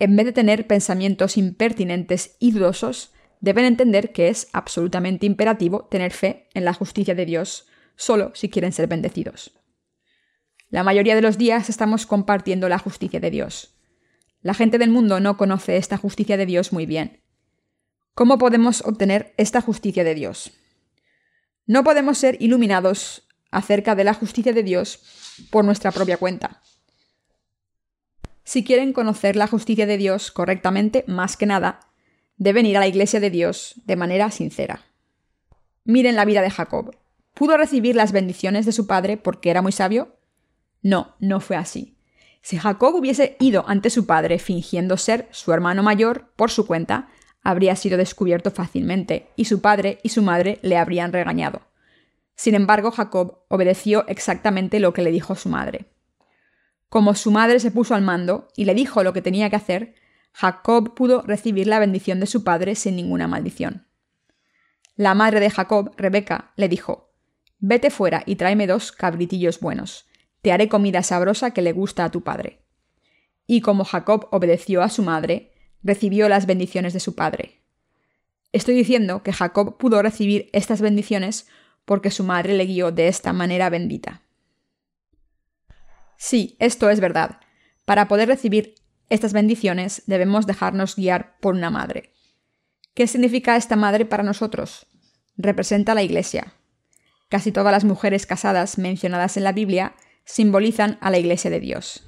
[0.00, 6.12] En vez de tener pensamientos impertinentes y dudosos, deben entender que es absolutamente imperativo tener
[6.12, 9.52] fe en la justicia de Dios, solo si quieren ser bendecidos.
[10.68, 13.78] La mayoría de los días estamos compartiendo la justicia de Dios.
[14.42, 17.22] La gente del mundo no conoce esta justicia de Dios muy bien.
[18.14, 20.50] ¿Cómo podemos obtener esta justicia de Dios?
[21.66, 26.62] No podemos ser iluminados acerca de la justicia de Dios por nuestra propia cuenta.
[28.48, 31.80] Si quieren conocer la justicia de Dios correctamente, más que nada,
[32.38, 34.86] deben ir a la iglesia de Dios de manera sincera.
[35.84, 36.96] Miren la vida de Jacob.
[37.34, 40.16] ¿Pudo recibir las bendiciones de su padre porque era muy sabio?
[40.80, 41.98] No, no fue así.
[42.40, 47.10] Si Jacob hubiese ido ante su padre fingiendo ser su hermano mayor por su cuenta,
[47.42, 51.60] habría sido descubierto fácilmente, y su padre y su madre le habrían regañado.
[52.34, 55.84] Sin embargo, Jacob obedeció exactamente lo que le dijo su madre.
[56.88, 59.94] Como su madre se puso al mando y le dijo lo que tenía que hacer,
[60.32, 63.86] Jacob pudo recibir la bendición de su padre sin ninguna maldición.
[64.96, 67.12] La madre de Jacob, Rebeca, le dijo
[67.58, 70.08] Vete fuera y tráeme dos cabritillos buenos
[70.42, 72.62] te haré comida sabrosa que le gusta a tu padre.
[73.46, 77.62] Y como Jacob obedeció a su madre, recibió las bendiciones de su padre.
[78.52, 81.48] Estoy diciendo que Jacob pudo recibir estas bendiciones
[81.84, 84.22] porque su madre le guió de esta manera bendita.
[86.18, 87.40] Sí, esto es verdad.
[87.84, 88.74] Para poder recibir
[89.08, 92.12] estas bendiciones debemos dejarnos guiar por una madre.
[92.92, 94.86] ¿Qué significa esta madre para nosotros?
[95.36, 96.52] Representa la Iglesia.
[97.28, 102.04] Casi todas las mujeres casadas mencionadas en la Biblia simbolizan a la Iglesia de Dios.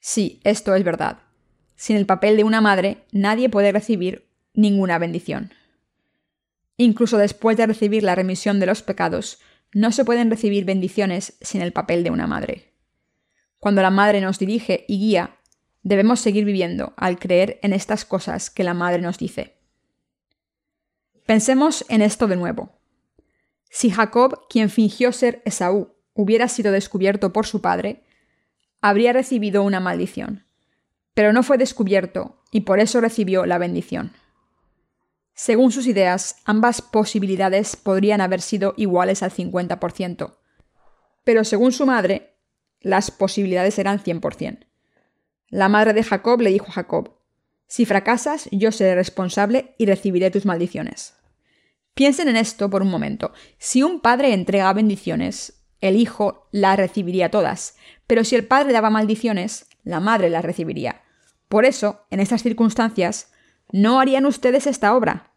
[0.00, 1.18] Sí, esto es verdad.
[1.74, 5.52] Sin el papel de una madre, nadie puede recibir ninguna bendición.
[6.76, 9.40] Incluso después de recibir la remisión de los pecados,
[9.72, 12.73] no se pueden recibir bendiciones sin el papel de una madre.
[13.64, 15.38] Cuando la madre nos dirige y guía,
[15.82, 19.56] debemos seguir viviendo al creer en estas cosas que la madre nos dice.
[21.24, 22.72] Pensemos en esto de nuevo.
[23.70, 28.04] Si Jacob, quien fingió ser Esaú, hubiera sido descubierto por su padre,
[28.82, 30.44] habría recibido una maldición.
[31.14, 34.12] Pero no fue descubierto y por eso recibió la bendición.
[35.32, 40.34] Según sus ideas, ambas posibilidades podrían haber sido iguales al 50%,
[41.24, 42.33] pero según su madre,
[42.84, 44.66] las posibilidades eran 100%.
[45.48, 47.16] La madre de Jacob le dijo a Jacob,
[47.66, 51.14] si fracasas, yo seré responsable y recibiré tus maldiciones.
[51.94, 53.32] Piensen en esto por un momento.
[53.58, 58.90] Si un padre entrega bendiciones, el hijo las recibiría todas, pero si el padre daba
[58.90, 61.02] maldiciones, la madre las recibiría.
[61.48, 63.32] Por eso, en estas circunstancias,
[63.72, 65.32] no harían ustedes esta obra.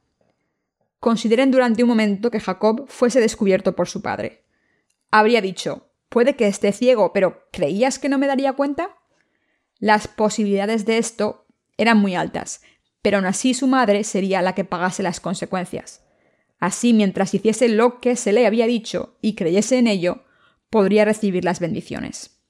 [0.99, 4.43] Consideren durante un momento que Jacob fuese descubierto por su padre.
[5.11, 8.95] Habría dicho, puede que esté ciego, pero ¿creías que no me daría cuenta?
[9.79, 11.45] Las posibilidades de esto
[11.77, 12.61] eran muy altas,
[13.01, 16.03] pero aún así su madre sería la que pagase las consecuencias.
[16.59, 20.23] Así, mientras hiciese lo que se le había dicho y creyese en ello,
[20.69, 22.41] podría recibir las bendiciones.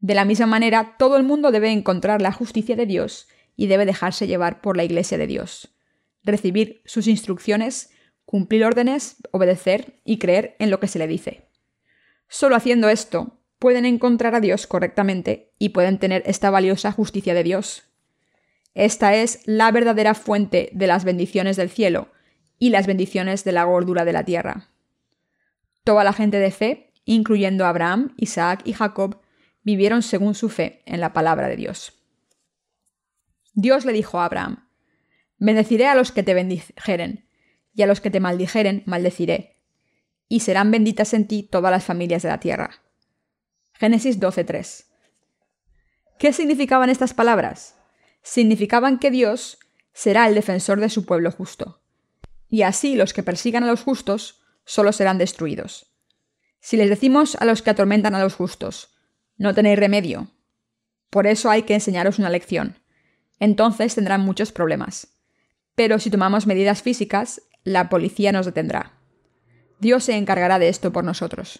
[0.00, 3.86] De la misma manera, todo el mundo debe encontrar la justicia de Dios y debe
[3.86, 5.76] dejarse llevar por la Iglesia de Dios,
[6.24, 7.90] recibir sus instrucciones,
[8.24, 11.51] cumplir órdenes, obedecer y creer en lo que se le dice.
[12.32, 17.42] Solo haciendo esto, pueden encontrar a Dios correctamente y pueden tener esta valiosa justicia de
[17.42, 17.82] Dios.
[18.72, 22.08] Esta es la verdadera fuente de las bendiciones del cielo,
[22.58, 24.70] y las bendiciones de la gordura de la tierra.
[25.84, 29.20] Toda la gente de fe, incluyendo Abraham, Isaac y Jacob,
[29.62, 32.02] vivieron según su fe en la palabra de Dios.
[33.52, 34.70] Dios le dijo a Abraham,
[35.36, 37.28] Bendeciré a los que te bendijeren,
[37.74, 39.61] y a los que te maldijeren maldeciré,
[40.32, 42.80] y serán benditas en ti todas las familias de la tierra.
[43.74, 44.86] Génesis 12:3.
[46.18, 47.74] ¿Qué significaban estas palabras?
[48.22, 49.58] Significaban que Dios
[49.92, 51.82] será el defensor de su pueblo justo.
[52.48, 55.92] Y así los que persigan a los justos solo serán destruidos.
[56.60, 58.96] Si les decimos a los que atormentan a los justos,
[59.36, 60.28] no tenéis remedio.
[61.10, 62.78] Por eso hay que enseñaros una lección.
[63.38, 65.08] Entonces tendrán muchos problemas.
[65.74, 69.01] Pero si tomamos medidas físicas, la policía nos detendrá.
[69.82, 71.58] Dios se encargará de esto por nosotros.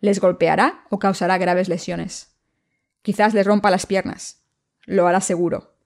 [0.00, 2.34] Les golpeará o causará graves lesiones.
[3.02, 4.42] Quizás les rompa las piernas.
[4.84, 5.76] Lo hará seguro.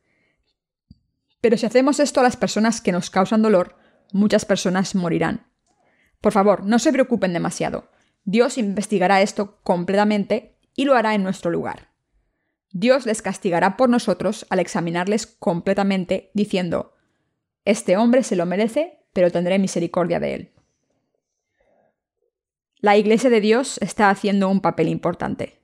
[1.43, 3.77] Pero si hacemos esto a las personas que nos causan dolor,
[4.11, 5.49] muchas personas morirán.
[6.23, 7.91] Por favor, no se preocupen demasiado.
[8.25, 11.91] Dios investigará esto completamente y lo hará en nuestro lugar.
[12.71, 16.95] Dios les castigará por nosotros al examinarles completamente, diciendo,
[17.67, 20.56] Este hombre se lo merece, pero tendré misericordia de él.
[22.87, 25.59] La Iglesia de Dios está haciendo un papel importante.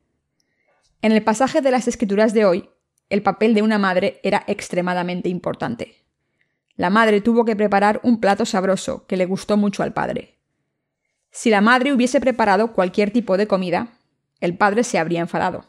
[1.03, 2.69] En el pasaje de las Escrituras de hoy,
[3.11, 6.03] el papel de una madre era extremadamente importante.
[6.75, 10.41] La madre tuvo que preparar un plato sabroso que le gustó mucho al padre.
[11.31, 14.01] Si la madre hubiese preparado cualquier tipo de comida,
[14.41, 15.67] el padre se habría enfadado.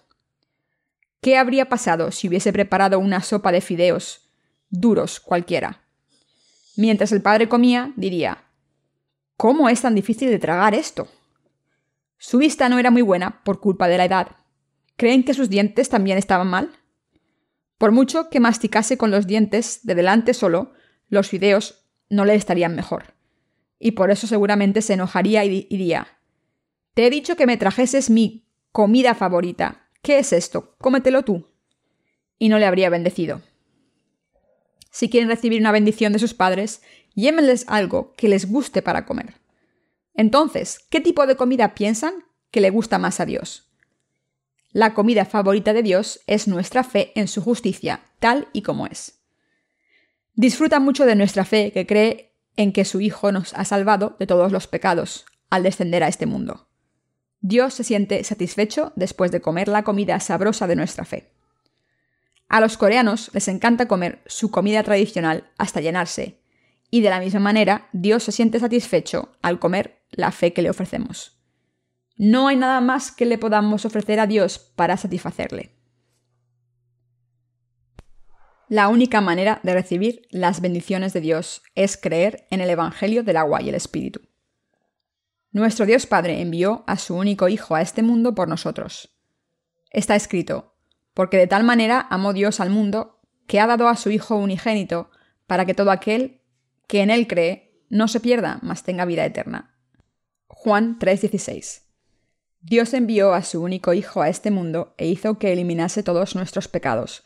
[1.21, 4.27] ¿Qué habría pasado si hubiese preparado una sopa de fideos,
[4.71, 5.83] duros cualquiera?
[6.77, 8.43] Mientras el padre comía, diría,
[9.37, 11.07] ¿Cómo es tan difícil de tragar esto?
[12.25, 14.37] Su vista no era muy buena por culpa de la edad.
[14.95, 16.71] ¿Creen que sus dientes también estaban mal?
[17.77, 20.71] Por mucho que masticase con los dientes de delante solo,
[21.09, 23.13] los fideos no le estarían mejor.
[23.77, 26.17] Y por eso seguramente se enojaría y diría,
[26.93, 29.89] Te he dicho que me trajeses mi comida favorita.
[30.01, 30.77] ¿Qué es esto?
[30.77, 31.49] Cómetelo tú.
[32.39, 33.41] Y no le habría bendecido.
[34.91, 36.83] Si quieren recibir una bendición de sus padres,
[37.15, 39.42] llémenles algo que les guste para comer.
[40.13, 42.13] Entonces, ¿qué tipo de comida piensan
[42.51, 43.69] que le gusta más a Dios?
[44.71, 49.19] La comida favorita de Dios es nuestra fe en su justicia, tal y como es.
[50.33, 54.27] Disfruta mucho de nuestra fe que cree en que su Hijo nos ha salvado de
[54.27, 56.67] todos los pecados al descender a este mundo.
[57.41, 61.29] Dios se siente satisfecho después de comer la comida sabrosa de nuestra fe.
[62.47, 66.39] A los coreanos les encanta comer su comida tradicional hasta llenarse,
[66.93, 70.69] y de la misma manera Dios se siente satisfecho al comer la fe que le
[70.69, 71.41] ofrecemos.
[72.17, 75.75] No hay nada más que le podamos ofrecer a Dios para satisfacerle.
[78.69, 83.37] La única manera de recibir las bendiciones de Dios es creer en el Evangelio del
[83.37, 84.21] agua y el Espíritu.
[85.51, 89.17] Nuestro Dios Padre envió a su único Hijo a este mundo por nosotros.
[89.89, 90.75] Está escrito,
[91.15, 95.09] porque de tal manera amó Dios al mundo que ha dado a su Hijo unigénito
[95.47, 96.42] para que todo aquel
[96.87, 99.75] que en él cree no se pierda, mas tenga vida eterna.
[100.47, 101.83] Juan 3:16.
[102.61, 106.67] Dios envió a su único Hijo a este mundo e hizo que eliminase todos nuestros
[106.67, 107.23] pecados,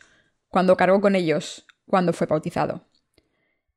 [0.48, 2.88] cuando cargó con ellos, cuando fue bautizado.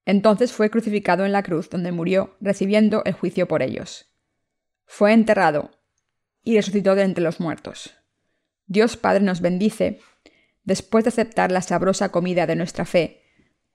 [0.05, 4.07] Entonces fue crucificado en la cruz donde murió, recibiendo el juicio por ellos.
[4.85, 5.71] Fue enterrado
[6.43, 7.93] y resucitó de entre los muertos.
[8.65, 9.99] Dios Padre nos bendice
[10.63, 13.20] después de aceptar la sabrosa comida de nuestra fe,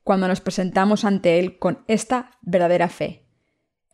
[0.07, 3.27] cuando nos presentamos ante Él con esta verdadera fe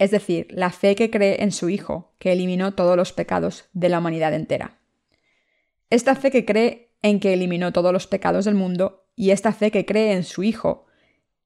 [0.03, 3.88] es decir, la fe que cree en su Hijo, que eliminó todos los pecados de
[3.88, 4.81] la humanidad entera.
[5.90, 9.70] Esta fe que cree en que eliminó todos los pecados del mundo y esta fe
[9.70, 10.87] que cree en su Hijo,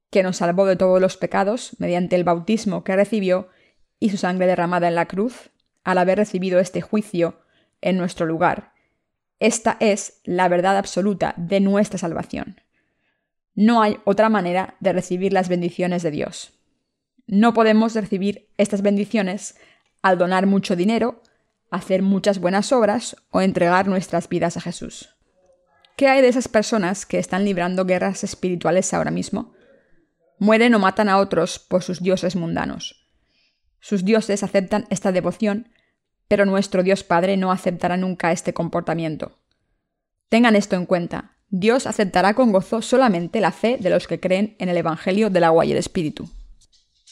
[0.08, 3.48] que nos salvó de todos los pecados mediante el bautismo que recibió
[4.00, 5.50] y su sangre derramada en la cruz,
[5.84, 7.40] al haber recibido este juicio
[7.82, 8.72] en nuestro lugar.
[9.38, 12.62] Esta es la verdad absoluta de nuestra salvación.
[13.56, 16.56] No hay otra manera de recibir las bendiciones de Dios
[17.26, 19.56] no podemos recibir estas bendiciones
[20.02, 21.22] al donar mucho dinero,
[21.70, 25.10] hacer muchas buenas obras o entregar nuestras vidas a Jesús.
[25.96, 29.54] ¿Qué hay de esas personas que están librando guerras espirituales ahora mismo?
[30.38, 33.08] Mueren o matan a otros por sus dioses mundanos.
[33.80, 35.70] Sus dioses aceptan esta devoción,
[36.28, 39.38] pero nuestro Dios Padre no aceptará nunca este comportamiento.
[40.28, 41.35] Tengan esto en cuenta.
[41.48, 45.44] Dios aceptará con gozo solamente la fe de los que creen en el Evangelio del
[45.44, 46.28] agua y el Espíritu.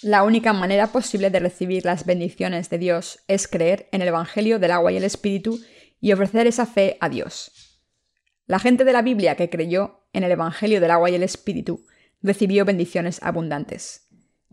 [0.02, 4.58] La única manera posible de recibir las bendiciones de Dios es creer en el Evangelio
[4.58, 5.60] del agua y el Espíritu
[6.00, 7.52] y ofrecer esa fe a Dios.
[8.46, 11.86] La gente de la Biblia que creyó en el Evangelio del agua y el Espíritu
[12.22, 14.00] recibió bendiciones abundantes.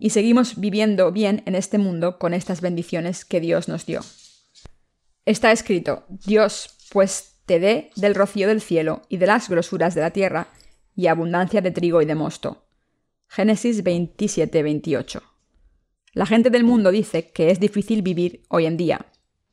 [0.04, 4.02] y seguimos viviendo bien en este mundo con estas bendiciones que Dios nos dio.
[5.26, 10.00] Está escrito, Dios pues te dé del rocío del cielo y de las grosuras de
[10.00, 10.48] la tierra,
[10.96, 12.64] y abundancia de trigo y de mosto.
[13.28, 15.22] Génesis 27, 28.
[16.14, 19.06] La gente del mundo dice que es difícil vivir hoy en día,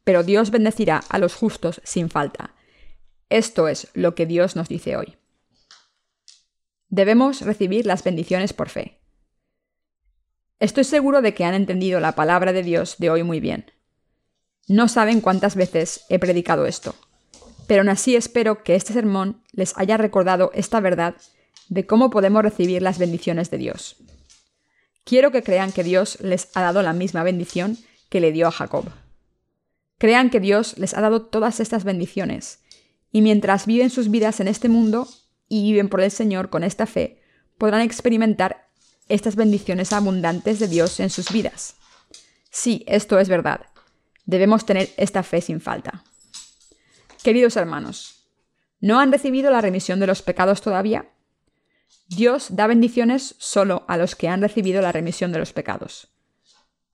[0.04, 2.54] pero Dios bendecirá a los justos sin falta.
[3.30, 5.16] Esto es lo que Dios nos dice hoy.
[6.90, 9.00] Debemos recibir las bendiciones por fe.
[10.60, 13.72] Estoy seguro de que han entendido la palabra de Dios de hoy muy bien.
[14.68, 16.94] No saben cuántas veces he predicado esto,
[17.68, 21.14] pero aún así espero que este sermón les haya recordado esta verdad
[21.68, 23.96] de cómo podemos recibir las bendiciones de Dios.
[25.04, 27.76] Quiero que crean que Dios les ha dado la misma bendición
[28.08, 28.86] que le dio a Jacob.
[29.98, 32.60] Crean que Dios les ha dado todas estas bendiciones,
[33.12, 35.06] y mientras viven sus vidas en este mundo
[35.48, 37.20] y viven por el Señor con esta fe,
[37.58, 38.68] podrán experimentar
[39.08, 41.74] estas bendiciones abundantes de Dios en sus vidas.
[42.50, 43.60] Sí, esto es verdad.
[44.24, 46.02] Debemos tener esta fe sin falta.
[47.22, 48.28] Queridos hermanos,
[48.80, 51.10] ¿no han recibido la remisión de los pecados todavía?
[52.08, 56.08] Dios da bendiciones solo a los que han recibido la remisión de los pecados.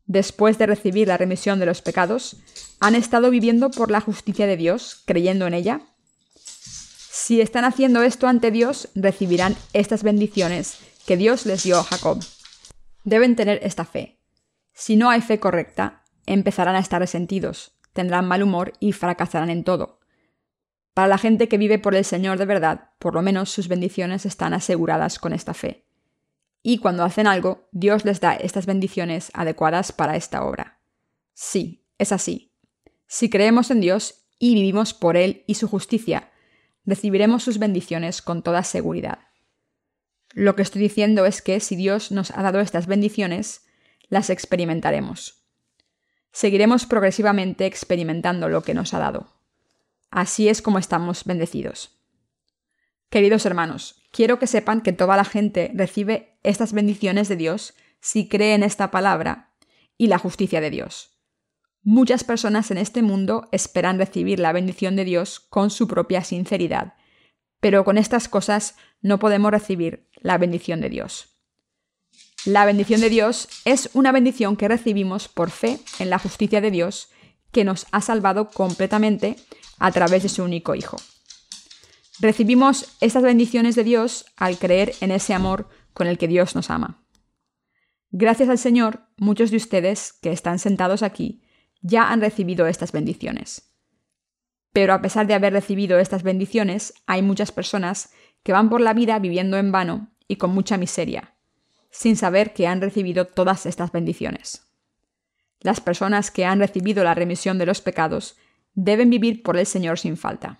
[0.06, 2.36] Después de recibir la remisión de los pecados,
[2.80, 5.82] ¿han estado viviendo por la justicia de Dios, creyendo en ella?
[6.36, 12.22] Si están haciendo esto ante Dios, recibirán estas bendiciones que Dios les dio a Jacob.
[13.04, 14.18] Deben tener esta fe.
[14.72, 19.64] Si no hay fe correcta, empezarán a estar resentidos, tendrán mal humor y fracasarán en
[19.64, 20.00] todo.
[20.94, 24.24] Para la gente que vive por el Señor de verdad, por lo menos sus bendiciones
[24.24, 25.84] están aseguradas con esta fe.
[26.62, 30.80] Y cuando hacen algo, Dios les da estas bendiciones adecuadas para esta obra.
[31.34, 32.52] Sí, es así.
[33.06, 36.30] Si creemos en Dios y vivimos por Él y su justicia,
[36.86, 39.18] recibiremos sus bendiciones con toda seguridad.
[40.32, 43.66] Lo que estoy diciendo es que si Dios nos ha dado estas bendiciones,
[44.08, 45.44] las experimentaremos.
[46.32, 49.33] Seguiremos progresivamente experimentando lo que nos ha dado.
[50.14, 51.98] Así es como estamos bendecidos.
[53.10, 58.28] Queridos hermanos, quiero que sepan que toda la gente recibe estas bendiciones de Dios si
[58.28, 59.56] cree en esta palabra
[59.98, 61.18] y la justicia de Dios.
[61.82, 66.94] Muchas personas en este mundo esperan recibir la bendición de Dios con su propia sinceridad,
[67.58, 71.40] pero con estas cosas no podemos recibir la bendición de Dios.
[72.44, 76.70] La bendición de Dios es una bendición que recibimos por fe en la justicia de
[76.70, 77.08] Dios
[77.54, 79.36] que nos ha salvado completamente
[79.78, 80.98] a través de su único Hijo.
[82.20, 86.68] Recibimos estas bendiciones de Dios al creer en ese amor con el que Dios nos
[86.68, 87.06] ama.
[88.10, 91.42] Gracias al Señor, muchos de ustedes que están sentados aquí
[91.80, 93.72] ya han recibido estas bendiciones.
[94.72, 98.10] Pero a pesar de haber recibido estas bendiciones, hay muchas personas
[98.42, 101.36] que van por la vida viviendo en vano y con mucha miseria,
[101.90, 104.73] sin saber que han recibido todas estas bendiciones.
[105.64, 108.36] Las personas que han recibido la remisión de los pecados
[108.74, 110.58] deben vivir por el Señor sin falta.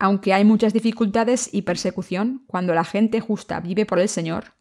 [0.00, 4.54] Aunque hay muchas dificultades y persecución cuando la gente justa vive por el Señor,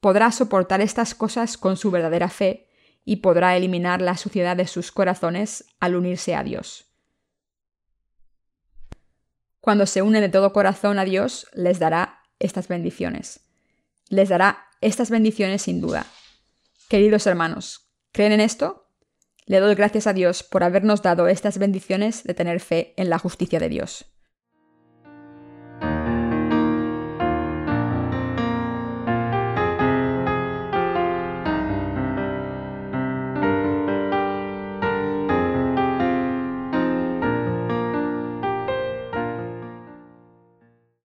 [0.00, 2.70] podrá soportar estas cosas con su verdadera fe
[3.04, 6.86] y podrá eliminar la suciedad de sus corazones al unirse a Dios.
[9.60, 13.40] Cuando se une de todo corazón a Dios, les dará estas bendiciones.
[14.08, 16.06] Les dará estas bendiciones sin duda.
[16.88, 17.85] Queridos hermanos,
[18.16, 18.88] ¿creen en esto?
[19.44, 23.18] Le doy gracias a Dios por habernos dado estas bendiciones de tener fe en la
[23.18, 24.15] justicia de Dios.